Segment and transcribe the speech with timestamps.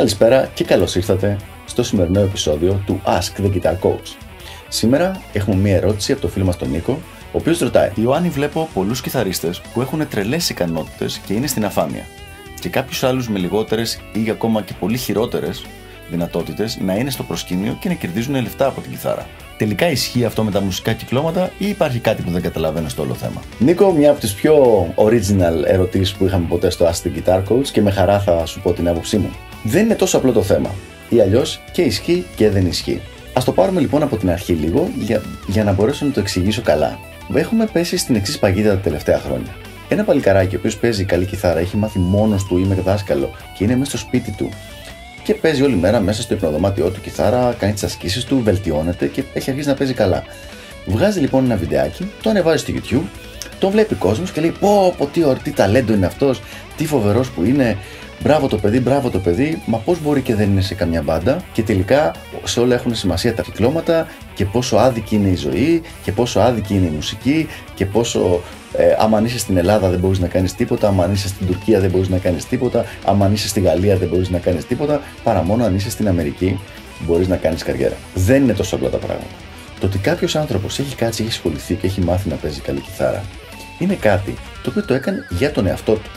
[0.00, 4.16] Καλησπέρα και καλώς ήρθατε στο σημερινό επεισόδιο του Ask the Guitar Coach.
[4.68, 6.98] Σήμερα έχουμε μία ερώτηση από το φίλο μας τον Νίκο,
[7.32, 12.06] ο οποίος ρωτάει Ιωάννη βλέπω πολλούς κιθαρίστες που έχουν τρελές ικανότητες και είναι στην αφάνεια
[12.60, 15.66] και κάποιους άλλους με λιγότερες ή ακόμα και πολύ χειρότερες
[16.10, 19.26] δυνατότητες να είναι στο προσκήνιο και να κερδίζουν λεφτά από την κιθάρα.
[19.56, 23.14] Τελικά ισχύει αυτό με τα μουσικά κυκλώματα ή υπάρχει κάτι που δεν καταλαβαίνω στο όλο
[23.14, 27.42] θέμα; Νίκο, μια από τις πιο original ερωτήσεις που είχαμε ποτέ στο Ask the Guitar
[27.48, 29.30] Coach και με χαρά θα σου πω την άποψή μου.
[29.62, 30.74] Δεν είναι τόσο απλό το θέμα.
[31.08, 33.00] Ή αλλιώς και ισχύει και δεν ισχύει.
[33.32, 36.62] Α το πάρουμε λοιπόν από την αρχή λίγο για, για να μπορέσω να το εξηγήσω
[36.62, 36.98] καλά.
[37.34, 39.56] Έχουμε πέσει στην εξής παγίδα τα τελευταία χρόνια.
[39.88, 43.64] Ένα παλικαράκι ο οποίος παίζει καλή κιθάρα, έχει μάθει μόνος του ή με δάσκαλο και
[43.64, 44.48] είναι μέσα στο σπίτι του
[45.22, 49.22] και παίζει όλη μέρα μέσα στο υπνοδωμάτιό του κιθάρα, κάνει τις ασκήσεις του, βελτιώνεται και
[49.32, 50.24] έχει αρχίσει να παίζει καλά.
[50.86, 53.08] Βγάζει λοιπόν ένα βιντεάκι, το ανεβάζει στο YouTube,
[53.58, 56.40] το βλέπει κόσμος και λέει: Πω, πω, τι, τι ταλέντο είναι αυτός,
[56.76, 57.76] τι φοβερός που είναι,
[58.22, 61.42] Μπράβο το παιδί, μπράβο το παιδί, μα πώς μπορεί και δεν είναι σε καμιά μπάντα.
[61.52, 66.12] Και τελικά σε όλα έχουν σημασία τα κυκλώματα και πόσο άδικη είναι η ζωή και
[66.12, 68.40] πόσο άδικη είναι η μουσική και πόσο
[68.72, 71.90] ε, άμα είσαι στην Ελλάδα δεν μπορείς να κάνεις τίποτα, άμα είσαι στην Τουρκία δεν
[71.90, 75.64] μπορείς να κάνεις τίποτα, άμα είσαι στη Γαλλία δεν μπορείς να κάνεις τίποτα, παρά μόνο
[75.64, 76.60] αν είσαι στην Αμερική
[77.06, 77.94] μπορείς να κάνεις καριέρα.
[78.14, 79.34] Δεν είναι τόσο απλά τα πράγματα.
[79.80, 83.22] Το ότι κάποιος άνθρωπος έχει κάτσει, έχει ασχοληθεί και έχει μάθει να παίζει καλή κιθάρα
[83.80, 86.10] είναι κάτι το οποίο το έκανε για τον εαυτό του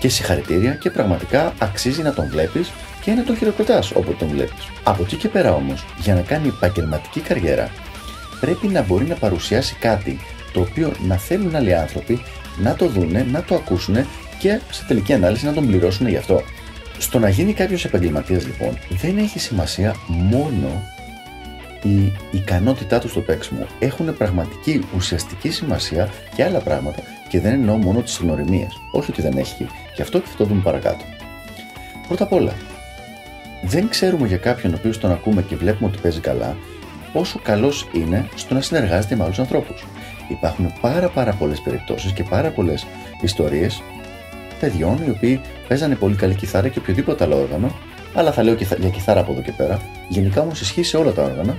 [0.00, 2.70] και συγχαρητήρια και πραγματικά αξίζει να τον βλέπεις
[3.00, 4.68] και να τον χειροκροτάς όποτε τον βλέπεις.
[4.82, 7.70] Από εκεί και πέρα όμως, για να κάνει επαγγελματική καριέρα,
[8.40, 10.18] πρέπει να μπορεί να παρουσιάσει κάτι
[10.52, 12.22] το οποίο να θέλουν άλλοι άνθρωποι
[12.56, 13.96] να το δούνε, να το ακούσουν
[14.38, 16.42] και σε τελική ανάλυση να τον πληρώσουν γι' αυτό.
[16.98, 20.82] Στο να γίνει κάποιος επαγγελματίας λοιπόν, δεν έχει σημασία μόνο
[21.82, 23.66] η ικανότητά τους στο παίξιμο.
[23.78, 28.80] Έχουν πραγματική ουσιαστική σημασία και άλλα πράγματα και δεν εννοώ μόνο τις γνωριμίες.
[28.92, 29.66] Όχι ότι δεν έχει.
[29.94, 31.04] Γι' αυτό και θα το δούμε παρακάτω.
[32.06, 32.52] Πρώτα απ' όλα,
[33.62, 36.56] δεν ξέρουμε για κάποιον ο οποίος τον ακούμε και βλέπουμε ότι παίζει καλά,
[37.12, 39.86] πόσο καλός είναι στο να συνεργάζεται με άλλους ανθρώπους.
[40.28, 42.86] Υπάρχουν πάρα πάρα πολλές περιπτώσεις και πάρα πολλές
[43.22, 43.82] ιστορίες
[44.60, 47.70] παιδιών οι οποίοι παίζανε πολύ καλή κιθάρα και οποιοδήποτε άλλο όργανο,
[48.14, 51.22] αλλά θα λέω για κιθάρα από εδώ και πέρα, γενικά όμως ισχύει σε όλα τα
[51.22, 51.56] όργανα,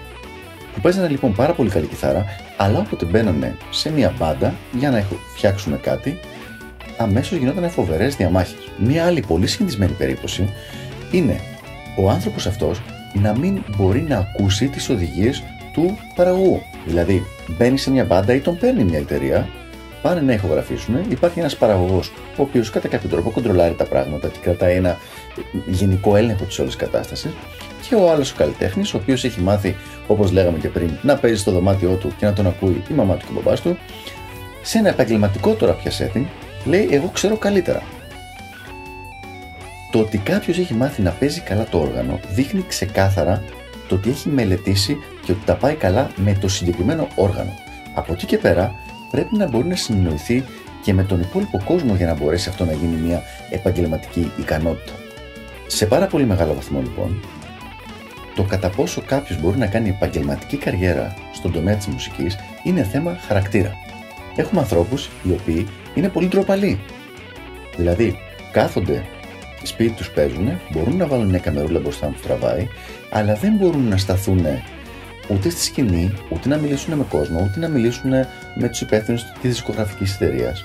[0.73, 2.25] που παίζανε λοιπόν πάρα πολύ καλή κιθάρα,
[2.57, 5.03] αλλά όποτε μπαίνανε σε μια μπάντα για να
[5.35, 6.19] φτιάξουν κάτι,
[6.97, 8.71] αμέσως γινόταν φοβερές διαμάχες.
[8.77, 10.49] Μία άλλη πολύ συνηθισμένη περίπτωση
[11.11, 11.39] είναι
[11.97, 12.81] ο άνθρωπος αυτός
[13.13, 16.61] να μην μπορεί να ακούσει τις οδηγίες του παραγωγού.
[16.85, 19.47] Δηλαδή, μπαίνει σε μια μπάντα ή τον παίρνει μια εταιρεία,
[20.01, 24.37] πάνε να ηχογραφήσουν, υπάρχει ένας παραγωγός ο οποίος κατά κάποιο τρόπο κοντρολάρει τα πράγματα και
[24.41, 24.97] κρατάει ένα
[25.65, 27.31] γενικό έλεγχο της όλης κατάστασης
[27.89, 29.75] και ο άλλος ο καλλιτέχνης, ο οποίος έχει μάθει,
[30.07, 33.15] όπως λέγαμε και πριν, να παίζει στο δωμάτιό του και να τον ακούει η μαμά
[33.15, 33.77] του και ο μπαμπάς του,
[34.61, 36.25] σε ένα επαγγελματικό τώρα πια setting,
[36.65, 37.83] λέει: Εγώ ξέρω καλύτερα.
[39.91, 43.43] Το ότι κάποιος έχει μάθει να παίζει καλά το όργανο δείχνει ξεκάθαρα
[43.87, 47.53] το ότι έχει μελετήσει και ότι τα πάει καλά με το συγκεκριμένο όργανο.
[47.93, 48.75] Από εκεί και πέρα
[49.11, 50.43] πρέπει να μπορεί να συνεννοηθεί
[50.83, 55.00] και με τον υπόλοιπο κόσμο για να μπορέσει αυτό να γίνει μια επαγγελματική ικανότητα.
[55.73, 57.23] Σε πάρα πολύ μεγάλο βαθμό λοιπόν,
[58.35, 63.17] το κατά πόσο κάποιος μπορεί να κάνει επαγγελματική καριέρα στον τομέα της μουσικής είναι θέμα
[63.27, 63.71] χαρακτήρα.
[64.35, 66.79] Έχουμε ανθρώπους οι οποίοι είναι πολύ ντροπαλοί.
[67.77, 68.17] Δηλαδή,
[68.51, 69.03] κάθονται
[69.63, 72.67] σπίτι τους παίζουν, μπορούν να βάλουν μια καμερούλα μπροστά που τραβάει,
[73.09, 74.45] αλλά δεν μπορούν να σταθούν
[75.27, 78.09] ούτε στη σκηνή, ούτε να μιλήσουν με κόσμο, ούτε να μιλήσουν
[78.55, 80.63] με τους υπεύθυνους της δισκογραφικής εταιρείας.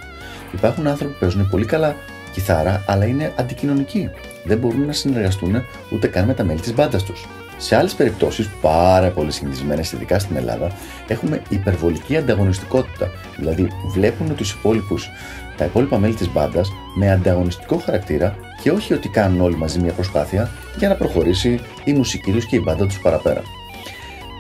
[0.53, 1.97] Υπάρχουν άνθρωποι που παίζουν πολύ καλά
[2.33, 4.11] κιθάρα, αλλά είναι αντικοινωνικοί.
[4.47, 5.63] Δεν μπορούν να συνεργαστούν
[5.93, 7.27] ούτε καν με τα μέλη της μπάντας τους.
[7.59, 10.71] Σε άλλες περιπτώσεις, πάρα πολύ συνηθισμένε, ειδικά στην Ελλάδα,
[11.09, 13.11] έχουμε υπερβολική ανταγωνιστικότητα.
[13.37, 15.09] Δηλαδή, βλέπουν τους υπόλοιπους,
[15.57, 19.93] τα υπόλοιπα μέλη της μπάντας με ανταγωνιστικό χαρακτήρα και όχι ότι κάνουν όλοι μαζί μια
[19.93, 23.43] προσπάθεια για να προχωρήσει η μουσική τους και η μπάντα τους παραπέρα.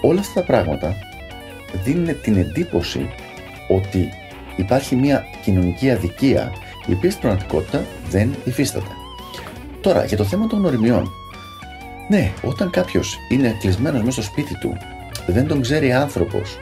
[0.02, 0.96] Όλα αυτά τα πράγματα
[1.84, 3.08] δίνουν την εντύπωση
[3.68, 4.08] ότι
[4.56, 6.52] υπάρχει μια κοινωνική αδικία
[6.86, 8.95] η οποία στην πραγματικότητα δεν υφίσταται.
[9.80, 11.10] Τώρα, για το θέμα των γνωριμιών.
[12.08, 14.76] Ναι, όταν κάποιος είναι κλεισμένος μέσα στο σπίτι του,
[15.26, 16.58] δεν τον ξέρει άνθρωπος,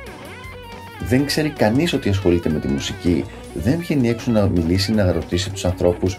[1.09, 3.25] δεν ξέρει κανείς ότι ασχολείται με τη μουσική,
[3.55, 6.17] δεν βγαίνει έξω να μιλήσει, να ρωτήσει τους ανθρώπους,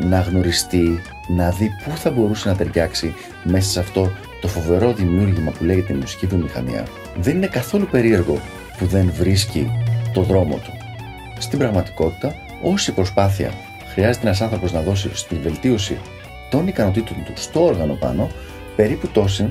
[0.00, 3.14] να γνωριστεί, να δει πού θα μπορούσε να ταιριάξει
[3.44, 4.10] μέσα σε αυτό
[4.40, 6.86] το φοβερό δημιούργημα που λέγεται η μουσική βιομηχανία,
[7.16, 8.40] δεν είναι καθόλου περίεργο
[8.78, 9.70] που δεν βρίσκει
[10.12, 10.72] το δρόμο του.
[11.38, 13.50] Στην πραγματικότητα, όση προσπάθεια
[13.92, 15.96] χρειάζεται ένας άνθρωπος να δώσει στη βελτίωση
[16.54, 18.30] των ικανοτήτων του στο όργανο πάνω,
[18.76, 19.48] περίπου τόση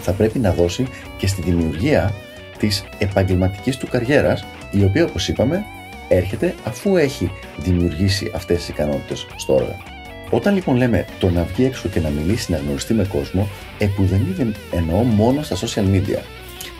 [0.00, 0.86] θα πρέπει να δώσει
[1.16, 2.14] και στη δημιουργία
[2.58, 5.64] της επαγγελματικής του καριέρας, η οποία όπως είπαμε
[6.08, 9.82] έρχεται αφού έχει δημιουργήσει αυτές τις ικανότητες στο όργανο.
[10.30, 13.48] Όταν λοιπόν λέμε το να βγει έξω και να μιλήσει, να γνωριστεί με κόσμο,
[13.78, 16.18] επουδενή δεν εννοώ μόνο στα social media.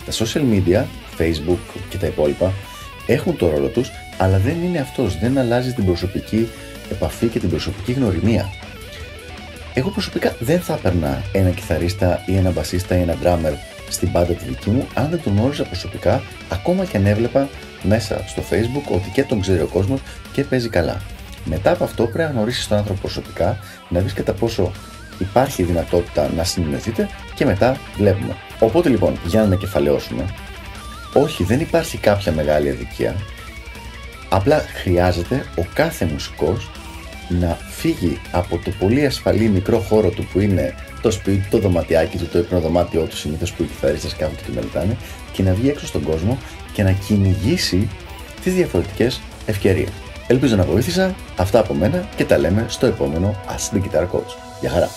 [0.07, 0.85] Τα social media,
[1.19, 2.53] facebook και τα υπόλοιπα,
[3.07, 6.49] έχουν το ρόλο τους, αλλά δεν είναι αυτός, δεν αλλάζει την προσωπική
[6.91, 8.51] επαφή και την προσωπική γνωριμία.
[9.75, 13.53] Εγώ προσωπικά δεν θα έπαιρνα ένα κιθαρίστα ή ένα μπασίστα ή ένα drummer
[13.89, 17.49] στην πάντα τη δική μου αν δεν τον γνώριζα προσωπικά, ακόμα και αν έβλεπα
[17.83, 20.01] μέσα στο facebook ότι και τον ξέρει ο κόσμος
[20.33, 21.01] και παίζει καλά.
[21.45, 23.59] Μετά από αυτό πρέπει να γνωρίσεις τον άνθρωπο προσωπικά,
[23.89, 24.73] να δεις κατά πόσο
[25.19, 28.37] υπάρχει δυνατότητα να συνεννοηθείτε και μετά βλέπουμε.
[28.59, 30.25] Οπότε λοιπόν, για να ανακεφαλαιώσουμε,
[31.13, 33.15] όχι, δεν υπάρχει κάποια μεγάλη αδικία.
[34.29, 36.71] Απλά χρειάζεται ο κάθε μουσικός
[37.39, 42.19] να φύγει από το πολύ ασφαλή μικρό χώρο του που είναι το σπίτι, το δωματιάκι
[42.19, 44.97] του, το υπνοδωμάτιό του συνήθως που οι κιθαρίστες κάθονται και μελετάνε
[45.33, 46.39] και να βγει έξω στον κόσμο
[46.73, 47.89] και να κυνηγήσει
[48.43, 49.89] τις διαφορετικές ευκαιρίες.
[50.27, 51.15] Ελπίζω να βοήθησα.
[51.37, 54.35] Αυτά από μένα και τα λέμε στο επόμενο Ask the Guitar Coach.
[54.61, 54.89] Γεια χαρά!